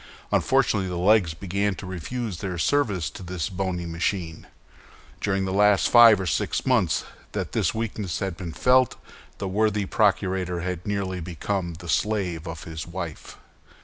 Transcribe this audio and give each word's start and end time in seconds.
Unfortunately 0.31 0.89
the 0.89 0.95
legs 0.97 1.35
began 1.35 1.75
to 1.75 1.85
refuse 1.85 2.39
their 2.39 2.57
service 2.57 3.07
to 3.11 3.21
this 3.21 3.49
bony 3.49 3.85
machine. 3.85 4.47
During 5.19 5.45
the 5.45 5.53
last 5.53 5.89
five 5.89 6.19
or 6.19 6.25
six 6.25 6.65
months 6.65 7.03
that 7.33 7.51
this 7.51 7.75
weakness 7.75 8.17
had 8.17 8.35
been 8.35 8.51
felt, 8.51 8.95
the 9.37 9.47
worthy 9.47 9.85
procurator 9.85 10.61
had 10.61 10.87
nearly 10.87 11.19
become 11.19 11.75
the 11.75 11.87
slave 11.87 12.47
of 12.47 12.63
his 12.63 12.87
wife. 12.87 13.37